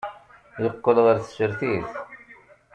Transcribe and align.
Yeqqel 0.63 0.97
ɣer 1.05 1.17
tsertit. 1.19 1.91